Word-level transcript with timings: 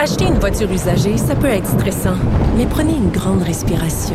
Acheter 0.00 0.26
une 0.26 0.38
voiture 0.38 0.70
usagée, 0.70 1.16
ça 1.18 1.34
peut 1.34 1.48
être 1.48 1.66
stressant, 1.66 2.14
mais 2.56 2.66
prenez 2.66 2.92
une 2.92 3.10
grande 3.10 3.42
respiration. 3.42 4.14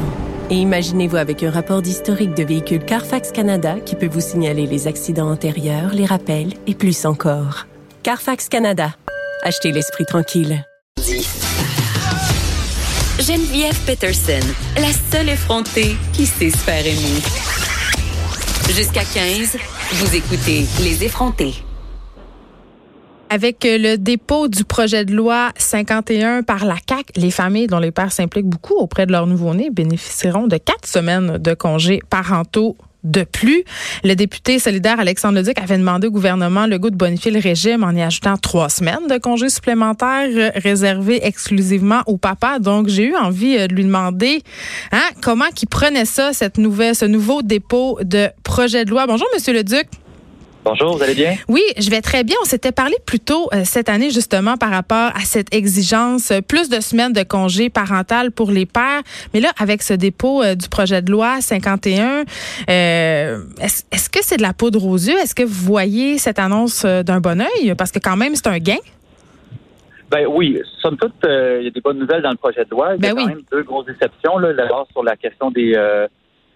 Et 0.50 0.56
imaginez-vous 0.56 1.18
avec 1.18 1.44
un 1.44 1.52
rapport 1.52 1.82
d'historique 1.82 2.34
de 2.36 2.44
véhicule 2.44 2.86
Carfax 2.86 3.34
Canada 3.34 3.76
qui 3.86 3.98
peut 3.98 4.08
vous 4.08 4.22
signaler 4.22 4.66
les 4.66 4.88
accidents 4.88 5.30
antérieurs, 5.30 5.94
les 5.94 6.06
rappels 6.06 6.54
et 6.68 6.74
plus 6.74 7.06
encore. 7.06 7.68
Carfax 8.02 8.48
Canada. 8.48 8.96
Achetez 9.42 9.74
l'esprit 9.74 10.06
tranquille. 10.06 10.66
Geneviève 13.20 13.78
Peterson, 13.86 14.48
la 14.78 14.92
seule 15.12 15.28
effrontée 15.28 15.98
qui 16.14 16.26
sait 16.26 16.50
se 16.50 16.58
faire. 16.58 16.86
Jusqu'à 18.74 19.04
15, 19.04 19.58
vous 19.92 20.16
écoutez 20.16 20.66
Les 20.82 21.04
effrontés. 21.04 21.56
Avec 23.34 23.64
le 23.64 23.96
dépôt 23.96 24.48
du 24.48 24.64
projet 24.64 25.06
de 25.06 25.16
loi 25.16 25.50
51 25.58 26.44
par 26.44 26.66
la 26.66 26.76
CAC, 26.76 27.08
les 27.16 27.32
familles 27.32 27.66
dont 27.66 27.80
les 27.80 27.90
pères 27.90 28.12
s'impliquent 28.12 28.46
beaucoup 28.46 28.76
auprès 28.76 29.08
de 29.08 29.12
leur 29.12 29.26
nouveau-né 29.26 29.72
bénéficieront 29.72 30.46
de 30.46 30.58
quatre 30.58 30.86
semaines 30.88 31.40
de 31.40 31.56
congés 31.56 32.00
parentaux 32.12 32.78
de 33.04 33.24
plus. 33.24 33.64
Le 34.04 34.14
député 34.14 34.60
solidaire 34.60 35.00
Alexandre 35.00 35.40
Leduc 35.40 35.58
avait 35.60 35.80
demandé 35.80 36.10
au 36.10 36.12
gouvernement 36.12 36.68
le 36.68 36.78
goût 36.78 36.92
de 36.92 36.96
bonifier 36.96 37.32
le 37.32 37.40
régime 37.40 37.84
en 37.84 37.90
y 37.94 38.04
ajoutant 38.04 38.38
trois 38.38 38.70
semaines 38.70 39.08
de 39.10 39.18
congés 39.18 39.50
supplémentaires 39.50 40.52
réservés 40.54 41.26
exclusivement 41.26 42.02
au 42.06 42.18
papa. 42.18 42.60
Donc, 42.60 42.88
j'ai 42.88 43.06
eu 43.06 43.16
envie 43.16 43.58
de 43.58 43.74
lui 43.74 43.84
demander 43.84 44.44
hein, 44.92 45.10
comment 45.24 45.46
il 45.60 45.68
prenait 45.68 46.06
ça, 46.06 46.34
cette 46.34 46.60
nouvelle, 46.60 46.94
ce 46.94 47.06
nouveau 47.06 47.42
dépôt 47.42 47.98
de 48.04 48.30
projet 48.44 48.86
de 48.86 48.92
loi. 48.92 49.08
Bonjour, 49.08 49.28
Monsieur 49.34 49.54
Leduc. 49.54 49.88
Bonjour, 50.66 50.96
vous 50.96 51.04
allez 51.04 51.14
bien? 51.14 51.34
Oui, 51.50 51.62
je 51.78 51.90
vais 51.90 52.00
très 52.00 52.24
bien. 52.24 52.38
On 52.42 52.46
s'était 52.46 52.72
parlé 52.72 52.96
plus 53.06 53.20
tôt 53.20 53.50
euh, 53.54 53.64
cette 53.66 53.90
année 53.90 54.12
justement 54.12 54.56
par 54.56 54.70
rapport 54.70 55.12
à 55.14 55.20
cette 55.20 55.54
exigence, 55.54 56.32
euh, 56.32 56.40
plus 56.40 56.70
de 56.70 56.80
semaines 56.80 57.12
de 57.12 57.24
congé 57.24 57.70
parental 57.70 58.32
pour 58.32 58.50
les 58.50 58.66
pères. 58.66 59.02
Mais 59.34 59.42
là, 59.42 59.50
avec 59.60 59.84
ce 59.84 59.94
dépôt 59.94 60.42
euh, 60.42 60.56
du 60.56 60.70
projet 60.70 61.02
de 61.02 61.12
loi 61.12 61.42
51, 61.42 62.24
est-ce, 62.70 64.10
que 64.10 64.20
c'est 64.22 64.38
de 64.38 64.42
la 64.42 64.54
poudre 64.54 64.86
aux 64.86 64.96
yeux? 64.96 65.18
Est-ce 65.18 65.36
que 65.36 65.44
vous 65.44 65.66
voyez 65.66 66.18
cette 66.18 66.40
annonce 66.40 66.86
d'un 66.86 67.20
bon 67.20 67.42
oeil? 67.42 67.76
Parce 67.76 67.92
que 67.92 68.00
quand 68.00 68.16
même, 68.16 68.36
c'est 68.36 68.48
un 68.48 68.60
gain. 68.60 68.80
Ben 70.10 70.26
oui, 70.30 70.62
somme 70.82 70.96
toute, 70.96 71.14
il 71.26 71.64
y 71.64 71.68
a 71.68 71.72
des 71.72 71.82
bonnes 71.82 72.00
nouvelles 72.00 72.22
dans 72.22 72.32
le 72.32 72.38
projet 72.38 72.64
de 72.64 72.70
loi. 72.70 72.96
Il 72.96 73.04
y 73.04 73.08
a 73.08 73.14
ben 73.14 73.22
quand 73.22 73.28
même 73.28 73.42
deux 73.52 73.64
grosses 73.64 73.88
déceptions. 73.88 74.38
Là, 74.38 74.54
d'abord 74.54 74.88
sur 74.94 75.04
la 75.04 75.18
question 75.18 75.52
des 75.52 75.76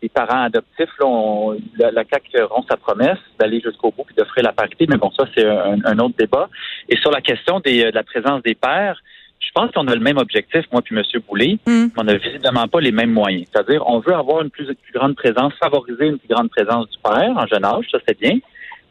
les 0.01 0.09
parents 0.09 0.43
adoptifs, 0.43 0.89
là, 0.99 1.55
la, 1.77 1.91
la 1.91 2.03
CAQ 2.03 2.43
rompt 2.43 2.65
sa 2.69 2.77
promesse 2.77 3.19
d'aller 3.39 3.61
jusqu'au 3.61 3.91
bout 3.91 4.05
et 4.11 4.13
d'offrir 4.13 4.43
la 4.43 4.53
parité, 4.53 4.85
mais 4.89 4.97
bon, 4.97 5.11
ça, 5.11 5.25
c'est 5.35 5.45
un, 5.45 5.99
autre 5.99 6.15
débat. 6.17 6.49
Et 6.89 6.97
sur 6.97 7.11
la 7.11 7.21
question 7.21 7.59
des, 7.59 7.85
de 7.85 7.95
la 7.95 8.03
présence 8.03 8.41
des 8.43 8.55
pères, 8.55 9.01
je 9.39 9.49
pense 9.53 9.71
qu'on 9.71 9.87
a 9.87 9.95
le 9.95 10.01
même 10.01 10.17
objectif, 10.17 10.65
moi 10.71 10.81
puis 10.81 10.95
M. 10.95 11.03
Boulay, 11.27 11.57
mm. 11.65 11.85
mais 11.85 11.91
on 11.97 12.03
n'a 12.03 12.17
visiblement 12.17 12.67
pas 12.67 12.79
les 12.79 12.91
mêmes 12.91 13.11
moyens. 13.11 13.45
C'est-à-dire, 13.51 13.83
on 13.87 13.99
veut 13.99 14.13
avoir 14.13 14.41
une 14.41 14.49
plus, 14.49 14.65
plus, 14.65 14.93
grande 14.93 15.15
présence, 15.15 15.53
favoriser 15.61 16.07
une 16.07 16.17
plus 16.17 16.29
grande 16.29 16.49
présence 16.49 16.89
du 16.89 16.97
père 17.03 17.33
en 17.35 17.45
jeune 17.47 17.65
âge, 17.65 17.85
ça 17.91 17.99
c'est 18.07 18.19
bien. 18.19 18.39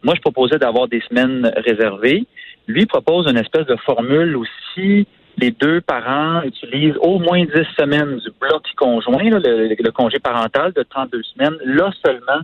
Moi, 0.03 0.15
je 0.15 0.21
proposais 0.21 0.59
d'avoir 0.59 0.89
des 0.89 1.01
semaines 1.09 1.53
réservées. 1.57 2.25
Lui 2.69 2.87
propose 2.87 3.27
une 3.29 3.39
espèce 3.39 3.67
de 3.67 3.77
formule 3.77 4.37
aussi 4.37 5.07
les 5.39 5.51
deux 5.51 5.81
parents 5.81 6.43
utilisent 6.43 6.97
au 7.01 7.19
moins 7.19 7.45
10 7.45 7.51
semaines 7.79 8.17
du 8.19 8.31
bloc 8.41 8.63
conjoint, 8.77 9.23
le, 9.23 9.91
congé 9.91 10.19
parental 10.19 10.73
de 10.73 10.83
32 10.83 11.23
semaines. 11.35 11.57
Là 11.65 11.91
seulement, 12.05 12.41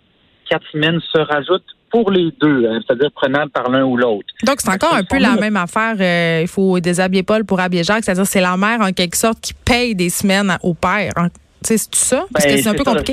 quatre 0.49 0.67
semaines 0.71 1.01
se 1.13 1.19
rajoutent 1.19 1.65
pour 1.91 2.11
les 2.11 2.31
deux, 2.41 2.67
hein, 2.67 2.81
c'est-à-dire 2.87 3.11
prenables 3.13 3.51
par 3.51 3.71
l'un 3.71 3.85
ou 3.85 3.97
l'autre. 3.97 4.27
Donc, 4.45 4.61
c'est 4.61 4.71
encore 4.71 4.95
un 4.95 5.05
peu 5.05 5.19
la 5.19 5.37
même 5.37 5.57
affaire. 5.57 5.95
Euh, 6.01 6.41
il 6.43 6.49
faut 6.49 6.81
déshabiller 6.81 7.23
Paul 7.23 7.45
pour 7.45 7.61
habiller 7.61 7.85
Jacques, 7.85 8.05
c'est-à-dire 8.05 8.27
c'est 8.27 8.41
la 8.41 8.57
mère, 8.57 8.81
en 8.81 8.93
quelque 8.93 9.17
sorte, 9.17 9.41
qui 9.41 9.53
paye 9.53 9.95
des 9.95 10.09
semaines 10.09 10.57
au 10.63 10.73
père. 10.73 11.13
C'est 11.61 11.77
ça? 11.77 12.25
Parce 12.33 12.47
que 12.47 12.51
ben, 12.51 12.63
c'est 12.63 12.69
un 12.69 12.75
peu 12.75 12.85
compliqué. 12.85 13.13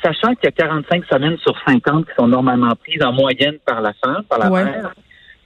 Sachant, 0.00 0.32
qu'il 0.36 0.44
y 0.44 0.46
a 0.46 0.52
45 0.52 1.04
semaines 1.06 1.36
sur 1.38 1.54
50 1.66 2.06
qui 2.06 2.12
sont 2.16 2.28
normalement 2.28 2.72
prises 2.76 3.02
en 3.02 3.12
moyenne 3.12 3.56
par 3.66 3.80
la 3.80 3.92
femme, 3.94 4.22
par 4.28 4.38
la 4.38 4.48
mère, 4.48 4.92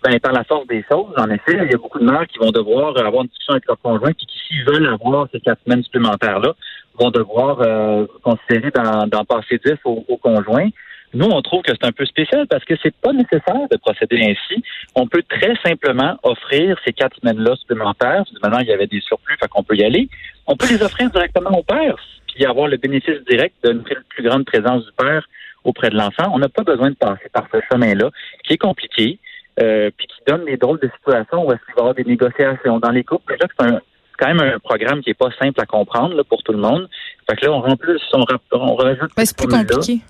ben, 0.02 0.18
par 0.18 0.32
la 0.32 0.44
force 0.44 0.66
des 0.66 0.84
choses, 0.90 1.14
en 1.16 1.30
effet, 1.30 1.58
il 1.62 1.70
y 1.70 1.74
a 1.74 1.78
beaucoup 1.78 2.00
de 2.00 2.04
mères 2.04 2.26
qui 2.26 2.38
vont 2.38 2.50
devoir 2.50 2.96
avoir 2.98 3.22
une 3.22 3.28
discussion 3.28 3.52
avec 3.52 3.66
leur 3.66 3.78
conjoint, 3.80 4.12
puis 4.12 4.26
qui, 4.26 4.38
s'ils 4.48 4.64
veulent 4.64 4.86
avoir 4.86 5.28
ces 5.32 5.40
quatre 5.40 5.62
semaines 5.64 5.82
supplémentaires-là, 5.84 6.54
vont 6.98 7.10
devoir 7.10 7.60
euh, 7.60 8.06
considérer 8.22 8.70
d'en 8.70 9.24
passer 9.24 9.60
dix 9.64 9.78
au, 9.84 10.04
au, 10.08 10.16
conjoint. 10.16 10.68
Nous, 11.14 11.26
on 11.26 11.42
trouve 11.42 11.62
que 11.62 11.72
c'est 11.72 11.86
un 11.86 11.92
peu 11.92 12.06
spécial 12.06 12.46
parce 12.48 12.64
que 12.64 12.74
c'est 12.82 12.94
pas 12.96 13.12
nécessaire 13.12 13.68
de 13.70 13.76
procéder 13.76 14.18
ainsi. 14.22 14.62
On 14.94 15.06
peut 15.06 15.22
très 15.28 15.54
simplement 15.64 16.18
offrir 16.22 16.76
ces 16.84 16.92
quatre 16.92 17.16
semaines-là 17.20 17.54
supplémentaires. 17.56 18.24
Maintenant, 18.42 18.60
il 18.60 18.68
y 18.68 18.72
avait 18.72 18.86
des 18.86 19.00
surplus, 19.00 19.36
fait 19.38 19.48
qu'on 19.48 19.62
peut 19.62 19.76
y 19.76 19.84
aller. 19.84 20.08
On 20.46 20.56
peut 20.56 20.66
les 20.68 20.82
offrir 20.82 21.10
directement 21.10 21.50
au 21.50 21.62
père, 21.62 21.96
puis 22.34 22.44
avoir 22.46 22.66
le 22.66 22.76
bénéfice 22.76 23.20
direct 23.28 23.54
d'une 23.64 23.82
plus 23.82 24.22
grande 24.22 24.46
présence 24.46 24.84
du 24.84 24.92
père 24.92 25.28
auprès 25.64 25.90
de 25.90 25.96
l'enfant. 25.96 26.30
On 26.32 26.38
n'a 26.38 26.48
pas 26.48 26.64
besoin 26.64 26.90
de 26.90 26.96
passer 26.96 27.28
par 27.32 27.46
ce 27.52 27.58
chemin-là, 27.70 28.10
qui 28.44 28.54
est 28.54 28.58
compliqué, 28.58 29.18
euh, 29.60 29.90
puis 29.96 30.06
qui 30.06 30.20
donne 30.26 30.44
des 30.44 30.56
drôles 30.56 30.80
de 30.80 30.90
situations 30.96 31.46
où 31.46 31.52
est-ce 31.52 31.60
qu'il 31.66 31.74
va 31.74 31.78
y 31.78 31.80
avoir 31.80 31.94
des 31.94 32.04
négociations 32.04 32.78
dans 32.78 32.90
les 32.90 33.04
couples. 33.04 33.32
Déjà 33.32 33.46
c'est 33.48 34.26
quand 34.26 34.34
même 34.34 34.54
un 34.54 34.58
programme 34.58 35.00
qui 35.00 35.10
est 35.10 35.14
pas 35.14 35.30
simple 35.38 35.60
à 35.60 35.66
comprendre 35.66 36.14
là, 36.14 36.24
pour 36.24 36.42
tout 36.42 36.52
le 36.52 36.58
monde. 36.58 36.88
Fait 37.28 37.36
que 37.36 37.46
là, 37.46 37.52
on 37.52 37.60
remplit, 37.60 37.92
on, 38.12 38.24
on 38.52 38.74
rajoute. 38.76 39.10
c'est 39.16 39.36
plus 39.36 39.48
compliqué. 39.48 40.00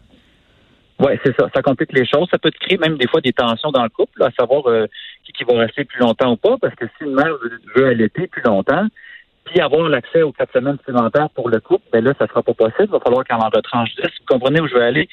Oui, 1.00 1.12
c'est 1.24 1.34
ça. 1.36 1.48
Ça 1.54 1.62
complique 1.62 1.92
les 1.92 2.06
choses. 2.06 2.28
Ça 2.30 2.38
peut 2.38 2.50
créer 2.60 2.78
même 2.78 2.96
des 2.96 3.08
fois 3.08 3.20
des 3.20 3.32
tensions 3.32 3.72
dans 3.72 3.82
le 3.82 3.88
couple, 3.88 4.22
à 4.22 4.30
savoir 4.38 4.66
euh, 4.68 4.86
qui, 5.24 5.32
qui 5.32 5.44
va 5.44 5.58
rester 5.58 5.84
plus 5.84 5.98
longtemps 5.98 6.32
ou 6.32 6.36
pas, 6.36 6.56
parce 6.60 6.74
que 6.74 6.84
si 6.86 7.04
une 7.04 7.14
mère 7.14 7.34
veut, 7.74 7.86
allaiter 7.86 8.28
plus 8.28 8.42
longtemps, 8.42 8.86
puis 9.44 9.60
avoir 9.60 9.88
l'accès 9.88 10.22
aux 10.22 10.32
quatre 10.32 10.52
semaines 10.52 10.76
supplémentaires 10.78 11.30
pour 11.30 11.48
le 11.48 11.60
couple, 11.60 11.84
ben 11.92 12.04
là, 12.04 12.12
ça 12.18 12.26
sera 12.26 12.42
pas 12.42 12.54
possible. 12.54 12.84
Il 12.84 12.90
va 12.90 13.00
falloir 13.00 13.24
qu'elle 13.24 13.36
en 13.36 13.48
retranche 13.48 13.90
10. 13.96 14.02
Vous 14.02 14.26
comprenez 14.26 14.60
où 14.60 14.68
je 14.68 14.74
veux 14.74 14.82
aller? 14.82 15.08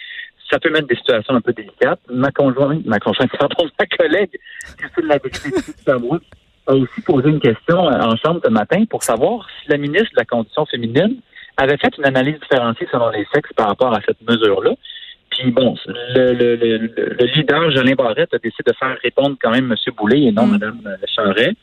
ça 0.49 0.59
peut 0.59 0.69
mettre 0.69 0.87
des 0.87 0.95
situations 0.95 1.35
un 1.35 1.41
peu 1.41 1.53
délicates. 1.53 1.99
Ma 2.09 2.31
conjointe, 2.31 2.85
ma 2.85 2.99
conjointe, 2.99 3.29
pardon, 3.39 3.69
ma 3.79 3.85
collègue, 3.85 4.31
Christine 4.77 5.05
Labrie 5.05 6.19
a 6.67 6.75
aussi 6.75 7.01
posé 7.01 7.29
une 7.29 7.39
question 7.39 7.77
en 7.77 8.15
chambre 8.17 8.41
ce 8.43 8.49
matin 8.49 8.83
pour 8.89 9.03
savoir 9.03 9.47
si 9.61 9.69
la 9.69 9.77
ministre 9.77 10.11
de 10.11 10.17
la 10.17 10.25
Condition 10.25 10.65
féminine 10.65 11.19
avait 11.57 11.77
fait 11.77 11.95
une 11.97 12.05
analyse 12.05 12.39
différenciée 12.39 12.87
selon 12.91 13.09
les 13.09 13.25
sexes 13.33 13.51
par 13.55 13.67
rapport 13.67 13.93
à 13.93 13.99
cette 14.05 14.21
mesure-là. 14.27 14.71
Puis 15.31 15.51
bon, 15.51 15.75
le, 15.87 16.33
le, 16.33 16.55
le, 16.55 16.77
le 16.77 17.25
leader, 17.35 17.71
Jolin 17.71 17.95
Barrette, 17.95 18.33
a 18.33 18.37
décidé 18.37 18.71
de 18.71 18.73
faire 18.73 18.97
répondre 19.03 19.35
quand 19.41 19.51
même 19.51 19.71
M. 19.71 19.93
Boulay 19.95 20.23
et 20.23 20.31
non 20.31 20.47
mm. 20.47 20.51
Mme 20.51 20.97
Charret. 21.15 21.53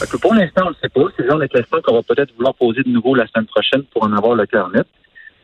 Que 0.00 0.16
pour 0.16 0.34
l'instant, 0.34 0.64
on 0.66 0.70
ne 0.70 0.74
sait 0.82 0.88
pas. 0.88 1.02
C'est 1.16 1.22
le 1.22 1.30
genre 1.30 1.38
de 1.38 1.46
questions 1.46 1.80
qu'on 1.82 1.94
va 1.94 2.02
peut-être 2.02 2.34
vouloir 2.34 2.54
poser 2.54 2.82
de 2.82 2.88
nouveau 2.90 3.14
la 3.14 3.26
semaine 3.26 3.46
prochaine 3.46 3.82
pour 3.84 4.04
en 4.04 4.12
avoir 4.12 4.34
le 4.34 4.46
cœur 4.46 4.68
net. 4.70 4.86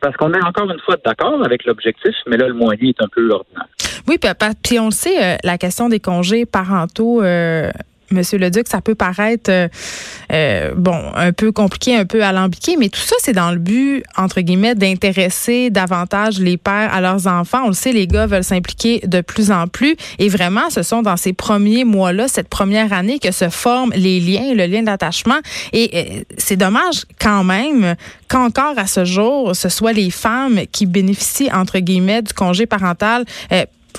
Parce 0.00 0.16
qu'on 0.16 0.32
est 0.32 0.42
encore 0.42 0.70
une 0.70 0.80
fois 0.80 0.96
d'accord 1.04 1.42
avec 1.44 1.64
l'objectif, 1.64 2.14
mais 2.26 2.36
là, 2.36 2.48
le 2.48 2.54
moyen 2.54 2.88
est 2.88 3.02
un 3.02 3.08
peu 3.08 3.30
ordinaire. 3.30 3.66
Oui, 4.08 4.18
puis, 4.18 4.78
on 4.78 4.86
le 4.86 4.90
sait, 4.90 5.22
euh, 5.22 5.36
la 5.44 5.58
question 5.58 5.88
des 5.88 6.00
congés 6.00 6.46
parentaux, 6.46 7.22
euh, 7.22 7.70
Monsieur 8.12 8.38
le 8.38 8.50
Duc, 8.50 8.66
ça 8.68 8.80
peut 8.80 8.96
paraître 8.96 9.50
euh, 9.50 9.68
euh, 10.32 10.72
bon 10.76 11.00
un 11.14 11.32
peu 11.32 11.52
compliqué, 11.52 11.94
un 11.94 12.04
peu 12.04 12.24
alambiqué, 12.24 12.76
mais 12.76 12.88
tout 12.88 13.00
ça 13.00 13.14
c'est 13.20 13.32
dans 13.32 13.52
le 13.52 13.58
but 13.58 14.02
entre 14.16 14.40
guillemets 14.40 14.74
d'intéresser 14.74 15.70
davantage 15.70 16.40
les 16.40 16.56
pères 16.56 16.92
à 16.92 17.00
leurs 17.00 17.28
enfants. 17.28 17.60
On 17.64 17.68
le 17.68 17.74
sait, 17.74 17.92
les 17.92 18.08
gars 18.08 18.26
veulent 18.26 18.42
s'impliquer 18.42 19.00
de 19.06 19.20
plus 19.20 19.52
en 19.52 19.68
plus, 19.68 19.96
et 20.18 20.28
vraiment, 20.28 20.70
ce 20.70 20.82
sont 20.82 21.02
dans 21.02 21.16
ces 21.16 21.32
premiers 21.32 21.84
mois-là, 21.84 22.26
cette 22.26 22.48
première 22.48 22.92
année, 22.92 23.20
que 23.20 23.30
se 23.30 23.48
forment 23.48 23.92
les 23.94 24.18
liens, 24.18 24.54
le 24.54 24.66
lien 24.66 24.82
d'attachement. 24.82 25.38
Et 25.72 25.90
euh, 25.94 26.22
c'est 26.36 26.56
dommage 26.56 27.04
quand 27.20 27.44
même 27.44 27.94
qu'encore 28.28 28.74
à 28.76 28.86
ce 28.86 29.04
jour, 29.04 29.54
ce 29.54 29.68
soit 29.68 29.92
les 29.92 30.10
femmes 30.10 30.62
qui 30.72 30.86
bénéficient 30.86 31.52
entre 31.52 31.78
guillemets 31.78 32.22
du 32.22 32.32
congé 32.32 32.66
parental 32.66 33.24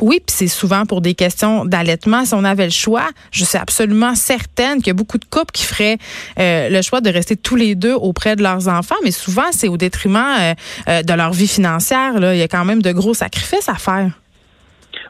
oui, 0.01 0.19
puis 0.25 0.35
c'est 0.35 0.47
souvent 0.47 0.85
pour 0.85 1.01
des 1.01 1.13
questions 1.13 1.65
d'allaitement. 1.65 2.25
Si 2.25 2.33
on 2.33 2.43
avait 2.43 2.65
le 2.65 2.71
choix, 2.71 3.07
je 3.31 3.45
suis 3.45 3.57
absolument 3.57 4.15
certaine 4.15 4.79
qu'il 4.79 4.87
y 4.87 4.91
a 4.91 4.95
beaucoup 4.95 5.17
de 5.17 5.25
couples 5.25 5.51
qui 5.53 5.63
feraient 5.63 5.97
euh, 6.39 6.69
le 6.69 6.81
choix 6.81 7.01
de 7.01 7.09
rester 7.09 7.35
tous 7.37 7.55
les 7.55 7.75
deux 7.75 7.93
auprès 7.93 8.35
de 8.35 8.41
leurs 8.41 8.67
enfants, 8.67 8.95
mais 9.03 9.11
souvent 9.11 9.51
c'est 9.51 9.67
au 9.67 9.77
détriment 9.77 10.35
euh, 10.39 10.53
euh, 10.89 11.03
de 11.03 11.13
leur 11.13 11.31
vie 11.31 11.47
financière. 11.47 12.19
Là. 12.19 12.33
Il 12.33 12.39
y 12.39 12.43
a 12.43 12.47
quand 12.47 12.65
même 12.65 12.81
de 12.81 12.91
gros 12.91 13.13
sacrifices 13.13 13.69
à 13.69 13.75
faire. 13.75 14.11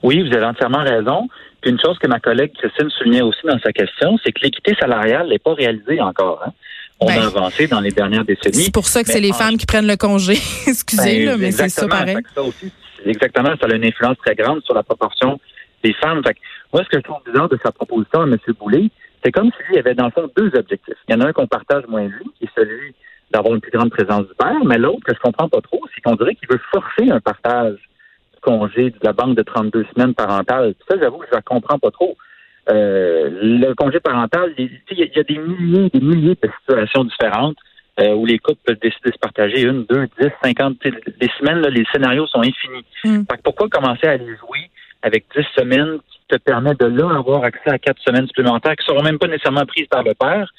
Oui, 0.03 0.27
vous 0.27 0.35
avez 0.35 0.45
entièrement 0.45 0.83
raison. 0.83 1.27
Puis 1.61 1.71
une 1.71 1.79
chose 1.79 1.97
que 1.99 2.07
ma 2.07 2.19
collègue 2.19 2.51
Christine 2.57 2.89
soulignait 2.89 3.21
aussi 3.21 3.41
dans 3.45 3.59
sa 3.59 3.71
question, 3.71 4.17
c'est 4.23 4.31
que 4.31 4.41
l'équité 4.41 4.75
salariale 4.79 5.29
n'est 5.29 5.39
pas 5.39 5.53
réalisée 5.53 6.01
encore. 6.01 6.41
Hein. 6.45 6.51
On 6.99 7.07
a 7.07 7.15
ben, 7.15 7.21
avancé 7.23 7.67
dans 7.67 7.79
les 7.79 7.91
dernières 7.91 8.25
décennies. 8.25 8.63
C'est 8.63 8.73
pour 8.73 8.87
ça 8.87 9.03
que 9.03 9.09
c'est 9.09 9.19
les 9.19 9.33
femmes 9.33 9.57
qui 9.57 9.65
prennent 9.65 9.87
le 9.87 9.97
congé. 9.97 10.33
Excusez, 10.67 11.25
ben, 11.25 11.37
mais 11.37 11.51
c'est 11.51 11.69
ça 11.69 11.87
pareil. 11.87 12.17
Ça 12.35 12.43
aussi, 12.43 12.71
exactement, 13.05 13.53
ça 13.59 13.67
a 13.69 13.75
une 13.75 13.85
influence 13.85 14.17
très 14.17 14.35
grande 14.35 14.61
sur 14.63 14.73
la 14.73 14.83
proportion 14.83 15.39
des 15.83 15.93
femmes. 15.93 16.21
Fait 16.25 16.37
moi, 16.73 16.83
ce 16.83 16.89
que 16.89 16.97
je 16.97 17.03
trouve 17.03 17.23
bizarre 17.25 17.49
de 17.49 17.59
sa 17.63 17.71
proposition 17.71 18.21
à 18.21 18.23
M. 18.23 18.37
Boulay, 18.59 18.89
c'est 19.23 19.31
comme 19.31 19.51
s'il 19.51 19.75
y 19.75 19.79
avait 19.79 19.93
dans 19.93 20.05
le 20.05 20.11
fond 20.11 20.29
deux 20.35 20.51
objectifs. 20.55 20.95
Il 21.07 21.13
y 21.13 21.17
en 21.17 21.21
a 21.21 21.27
un 21.27 21.33
qu'on 21.33 21.47
partage 21.47 21.85
moins 21.87 22.07
lui, 22.07 22.25
qui 22.37 22.45
est 22.45 22.49
celui 22.55 22.95
d'avoir 23.31 23.53
une 23.53 23.61
plus 23.61 23.71
grande 23.71 23.91
présence 23.91 24.27
du 24.27 24.33
père, 24.35 24.63
mais 24.65 24.77
l'autre, 24.77 25.03
que 25.05 25.13
je 25.13 25.19
comprends 25.19 25.49
pas 25.49 25.61
trop, 25.61 25.81
c'est 25.93 26.01
qu'on 26.01 26.15
dirait 26.15 26.35
qu'il 26.35 26.49
veut 26.49 26.59
forcer 26.71 27.09
un 27.09 27.19
partage 27.19 27.75
du 27.75 28.39
congé 28.41 28.89
de 28.89 28.99
la 29.03 29.13
banque 29.13 29.35
de 29.35 29.43
32 29.43 29.85
semaines 29.93 30.13
parentales. 30.13 30.73
Ça, 30.89 30.97
j'avoue, 30.99 31.23
je 31.31 31.35
ne 31.35 31.41
comprends 31.41 31.79
pas 31.79 31.91
trop. 31.91 32.17
Euh, 32.69 33.29
le 33.41 33.73
congé 33.73 33.99
parental, 33.99 34.53
il 34.57 34.69
y, 34.91 35.19
a 35.19 35.23
des 35.23 35.37
milliers 35.37 35.89
des 35.89 35.99
milliers 35.99 36.37
de 36.41 36.49
situations 36.59 37.03
différentes 37.05 37.57
euh, 37.99 38.13
où 38.13 38.25
les 38.25 38.39
couples 38.39 38.61
peuvent 38.65 38.79
décider 38.81 39.09
de 39.09 39.13
se 39.13 39.19
partager 39.19 39.61
une, 39.61 39.85
deux, 39.85 40.07
dix, 40.19 40.31
cinquante. 40.43 40.77
Les 40.83 41.29
semaines, 41.39 41.61
les 41.67 41.85
scénarios 41.91 42.27
sont 42.27 42.41
infinis. 42.41 42.85
Mm. 43.03 43.23
pourquoi 43.43 43.67
commencer 43.69 44.07
à 44.07 44.17
les 44.17 44.37
jouer 44.37 44.69
avec 45.01 45.25
dix 45.35 45.45
semaines 45.57 45.97
qui 46.09 46.19
te 46.27 46.37
permet 46.37 46.73
de 46.75 46.85
là 46.85 47.17
avoir 47.17 47.43
accès 47.43 47.69
à 47.69 47.79
quatre 47.79 48.01
semaines 48.01 48.27
supplémentaires 48.27 48.75
qui 48.75 48.83
ne 48.89 48.93
seront 48.93 49.03
même 49.03 49.19
pas 49.19 49.27
nécessairement 49.27 49.65
prises 49.65 49.87
par 49.87 50.03
le 50.03 50.13
père? 50.13 50.51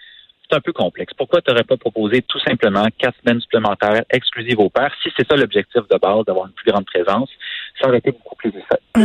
c'est 0.53 0.57
un 0.57 0.61
peu 0.61 0.73
complexe. 0.73 1.13
Pourquoi 1.17 1.41
tu 1.41 1.51
n'aurais 1.51 1.65
pas 1.65 1.77
proposé 1.77 2.23
tout 2.23 2.39
simplement 2.41 2.87
quatre 2.99 3.17
semaines 3.25 3.41
supplémentaires 3.41 4.03
exclusives 4.11 4.61
au 4.61 4.69
père, 4.69 4.93
si 5.03 5.11
c'est 5.17 5.27
ça 5.27 5.37
l'objectif 5.37 5.83
de 5.89 5.99
base, 5.99 6.25
d'avoir 6.27 6.47
une 6.47 6.53
plus 6.53 6.71
grande 6.71 6.85
présence? 6.85 7.31
Ça 7.81 7.89
aurait 7.89 7.99
été 7.99 8.13
beaucoup 8.13 8.37
plus, 8.37 8.53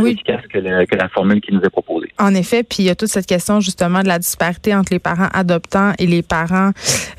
efficace 0.06 0.42
que, 0.52 0.58
la 0.58 1.08
formule 1.08 1.40
qui 1.40 1.52
nous 1.52 1.60
est 1.60 1.70
proposée. 1.70 2.12
En 2.18 2.34
effet, 2.34 2.62
puis 2.62 2.78
il 2.80 2.84
y 2.86 2.90
a 2.90 2.94
toute 2.94 3.08
cette 3.08 3.26
question 3.26 3.60
justement 3.60 4.02
de 4.02 4.08
la 4.08 4.18
disparité 4.18 4.74
entre 4.74 4.92
les 4.92 4.98
parents 4.98 5.28
adoptants 5.32 5.92
et 5.98 6.06
les 6.06 6.22
parents 6.22 6.70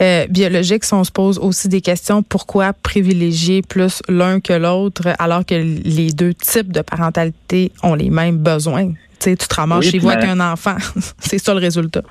euh, 0.01 0.25
biologiques. 0.27 0.83
Si 0.83 0.93
on 0.93 1.03
se 1.03 1.11
pose 1.11 1.39
aussi 1.39 1.67
des 1.67 1.81
questions, 1.81 2.23
pourquoi 2.23 2.73
privilégier 2.73 3.61
plus 3.61 4.01
l'un 4.07 4.39
que 4.39 4.53
l'autre 4.53 5.09
alors 5.19 5.45
que 5.45 5.55
les 5.55 6.11
deux 6.11 6.33
types 6.33 6.71
de 6.71 6.81
parentalité 6.81 7.71
ont 7.83 7.95
les 7.95 8.09
mêmes 8.09 8.37
besoins? 8.37 8.93
Tu 9.19 9.35
te 9.35 9.53
ramasses 9.53 9.85
chez 9.85 9.99
vous 9.99 10.09
avec 10.09 10.23
un 10.23 10.39
enfant. 10.39 10.77
c'est 11.19 11.39
ça 11.39 11.53
le 11.53 11.59
résultat. 11.59 12.03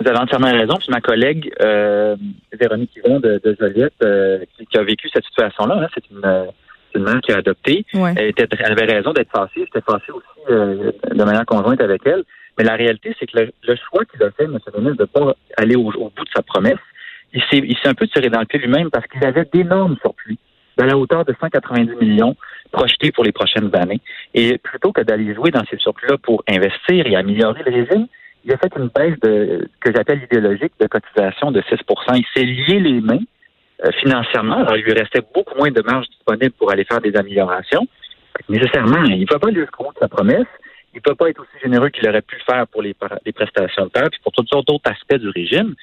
Vous 0.00 0.08
avez 0.08 0.18
entièrement 0.18 0.50
raison. 0.50 0.76
Puis 0.76 0.88
ma 0.90 1.00
collègue 1.00 1.52
euh, 1.60 2.16
Véronique 2.58 2.90
Yvon 2.96 3.20
de, 3.20 3.40
de 3.42 3.56
Joliette, 3.58 3.92
euh, 4.02 4.38
qui, 4.70 4.78
a 4.78 4.82
vécu 4.82 5.08
cette 5.12 5.24
situation-là, 5.24 5.80
hein, 5.82 5.88
c'est 5.94 6.04
une, 6.10 6.46
une, 6.94 7.04
mère 7.04 7.20
qui 7.20 7.32
a 7.32 7.38
adopté. 7.38 7.84
Elle, 7.94 8.28
était, 8.28 8.46
elle 8.58 8.72
avait 8.72 8.92
raison 8.92 9.12
d'être 9.12 9.30
fâchée. 9.30 9.66
J'étais 9.66 9.80
fâché 9.80 10.12
aussi 10.12 10.26
euh, 10.50 10.92
de 11.10 11.24
manière 11.24 11.46
conjointe 11.46 11.80
avec 11.80 12.02
elle. 12.06 12.24
Mais 12.58 12.64
la 12.64 12.74
réalité, 12.74 13.14
c'est 13.18 13.26
que 13.26 13.38
le, 13.38 13.76
choix 13.76 14.04
qu'il 14.04 14.22
a 14.22 14.30
fait, 14.30 14.44
M. 14.44 14.58
Denis, 14.74 14.96
de 14.96 15.02
ne 15.02 15.04
pas 15.04 15.34
aller 15.56 15.76
au, 15.76 15.84
bout 15.90 16.24
de 16.24 16.30
sa 16.34 16.42
promesse, 16.42 16.78
il 17.32 17.42
s'est 17.50 17.88
un 17.88 17.94
peu 17.94 18.06
tiré 18.06 18.28
dans 18.28 18.40
le 18.40 18.46
pied 18.46 18.58
lui-même 18.58 18.90
parce 18.90 19.06
qu'il 19.06 19.24
avait 19.24 19.48
d'énormes 19.52 19.96
surplus 20.02 20.36
de 20.78 20.84
la 20.84 20.96
hauteur 20.96 21.24
de 21.24 21.34
190 21.38 21.96
millions 21.96 22.36
projetés 22.70 23.12
pour 23.12 23.24
les 23.24 23.32
prochaines 23.32 23.70
années. 23.74 24.00
Et 24.34 24.58
plutôt 24.58 24.92
que 24.92 25.02
d'aller 25.02 25.34
jouer 25.34 25.50
dans 25.50 25.64
ces 25.70 25.78
surplus-là 25.78 26.16
pour 26.18 26.42
investir 26.48 27.06
et 27.06 27.16
améliorer 27.16 27.62
le 27.64 27.72
régime, 27.72 28.06
il 28.44 28.52
a 28.52 28.56
fait 28.56 28.72
une 28.76 28.88
baisse 28.88 29.18
de 29.20 29.68
que 29.80 29.92
j'appelle 29.94 30.22
idéologique 30.22 30.72
de 30.80 30.86
cotisation 30.86 31.52
de 31.52 31.60
6% 31.60 32.16
Il 32.16 32.24
s'est 32.34 32.44
lié 32.44 32.80
les 32.80 33.00
mains 33.00 33.20
financièrement. 34.00 34.58
Alors, 34.58 34.76
il 34.76 34.84
lui 34.84 34.92
restait 34.92 35.22
beaucoup 35.34 35.56
moins 35.56 35.70
de 35.70 35.82
marge 35.82 36.06
disponible 36.08 36.52
pour 36.52 36.70
aller 36.70 36.84
faire 36.84 37.00
des 37.00 37.14
améliorations. 37.16 37.86
Nécessairement, 38.48 39.04
il 39.04 39.20
ne 39.20 39.26
peut 39.26 39.38
pas 39.38 39.50
lui 39.50 39.66
compte 39.66 39.96
sa 40.00 40.08
promesse. 40.08 40.46
Il 40.94 40.98
ne 40.98 41.00
peut 41.00 41.14
pas 41.14 41.30
être 41.30 41.40
aussi 41.40 41.58
généreux 41.62 41.88
qu'il 41.88 42.06
aurait 42.08 42.20
pu 42.20 42.36
le 42.36 42.42
faire 42.44 42.66
pour 42.66 42.82
les, 42.82 42.94
prestations 42.94 43.86
de 43.86 43.90
père, 43.90 44.08
puis 44.10 44.20
pour 44.22 44.32
toutes 44.32 44.48
sortes 44.48 44.66
d'autres 44.66 44.90
aspects 44.90 45.18
du 45.18 45.30
régime. 45.30 45.74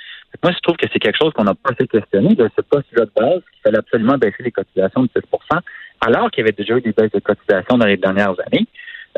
Moi, 0.43 0.51
je 0.53 0.59
trouve 0.59 0.77
que 0.77 0.85
c'est 0.93 0.99
quelque 0.99 1.17
chose 1.19 1.33
qu'on 1.33 1.45
n'a 1.45 1.55
pas 1.55 1.71
assez 1.71 1.87
questionné 1.87 2.35
de 2.35 2.47
ce 2.55 2.61
postulat 2.61 3.05
de 3.05 3.11
base 3.15 3.41
qu'il 3.51 3.61
fallait 3.63 3.79
absolument 3.79 4.17
baisser 4.17 4.43
les 4.43 4.51
cotisations 4.51 5.03
de 5.03 5.09
6% 5.09 5.59
alors 6.01 6.29
qu'il 6.29 6.41
y 6.41 6.43
avait 6.43 6.55
déjà 6.55 6.77
eu 6.77 6.81
des 6.81 6.91
baisses 6.91 7.11
de 7.11 7.19
cotisations 7.19 7.77
dans 7.77 7.87
les 7.87 7.97
dernières 7.97 8.35
années. 8.39 8.67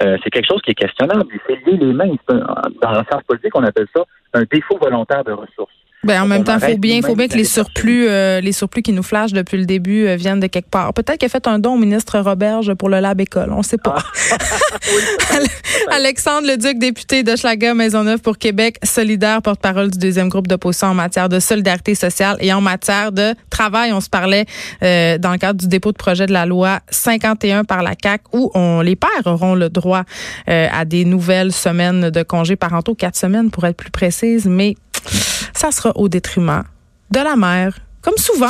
Euh, 0.02 0.18
c'est 0.24 0.30
quelque 0.30 0.48
chose 0.48 0.62
qui 0.62 0.72
est 0.72 0.76
questionnable. 0.76 1.26
C'est 1.46 1.66
lier 1.66 1.78
les 1.78 1.94
mains. 1.94 2.16
dans 2.30 2.92
la 2.92 3.04
science 3.04 3.24
politique, 3.28 3.56
on 3.56 3.64
appelle 3.64 3.88
ça 3.94 4.04
un 4.34 4.44
défaut 4.44 4.78
volontaire 4.78 5.26
de 5.26 5.34
ressources. 5.34 5.74
Ben, 6.04 6.24
en 6.24 6.26
même 6.26 6.44
temps, 6.44 6.58
il 6.60 6.72
faut 6.72 6.78
bien, 6.80 7.02
faut 7.04 7.16
bien 7.16 7.28
que 7.28 7.38
les 7.38 7.44
surplus, 7.44 8.08
euh, 8.08 8.42
les 8.42 8.54
surplus 8.54 8.82
qui 8.82 8.92
nous 8.92 9.04
flashent 9.04 9.34
depuis 9.34 9.58
le 9.58 9.66
début 9.66 10.08
euh, 10.08 10.16
viennent 10.16 10.40
de 10.40 10.48
quelque 10.48 10.70
part. 10.70 10.96
Peut-être 10.96 11.20
qu'il 11.20 11.28
a 11.28 11.30
fait 11.30 11.48
un 11.48 11.60
don 11.60 11.76
au 11.76 11.78
ministre 11.78 12.18
Roberge 12.20 12.74
pour 12.74 12.90
le 12.90 13.00
Lab 13.00 13.22
École. 13.22 13.52
On 13.54 13.60
ne 13.60 13.64
sait 13.64 13.78
pas. 13.78 13.98
Ah. 14.32 15.38
Alexandre 15.92 16.48
Leduc, 16.48 16.80
député 16.80 17.22
de 17.22 17.36
Schlager 17.36 17.76
Maisonneuve 17.76 18.20
pour 18.20 18.40
Québec, 18.40 18.78
solidaire, 18.84 19.44
porte-parole 19.44 19.92
du 19.92 20.00
deuxième 20.00 20.30
groupe 20.30 20.48
d'opposition 20.48 20.88
en 20.88 20.96
matière 20.96 21.30
de 21.30 21.40
solidarité 21.40 21.94
sociale 21.94 22.36
et 22.40 22.52
en 22.52 22.62
matière 22.62 23.12
de 23.12 23.36
travail. 23.52 23.94
On 23.94 24.02
se 24.02 24.10
parlait 24.10 24.48
euh, 24.82 25.20
dans 25.20 25.32
le 25.32 25.38
cadre 25.38 25.60
du 25.60 25.68
dépôt 25.68 25.92
de 25.92 25.98
projet 25.98 26.26
de 26.26 26.34
la 26.34 26.48
loi 26.48 26.80
51 26.90 27.64
par 27.64 27.84
la 27.84 27.94
CAC 27.94 28.22
où 28.34 28.50
on, 28.56 28.82
les 28.82 28.96
pères 28.96 29.28
auront 29.28 29.54
le 29.54 29.70
droit 29.70 30.04
à 30.48 30.86
des 30.86 31.06
nouvelles 31.06 31.52
semaines 31.52 32.10
de 32.10 32.24
congés 32.24 32.56
parentaux, 32.56 32.96
quatre 32.96 33.16
semaines 33.16 33.52
pour 33.52 33.66
être 33.66 33.78
plus 33.78 33.92
précise, 33.92 34.48
mais 34.48 34.76
ça 35.62 35.72
sera 35.72 35.92
au 35.96 36.10
détriment 36.10 36.64
de 37.12 37.20
la 37.20 37.36
mère, 37.36 37.78
comme 38.02 38.18
souvent. 38.18 38.50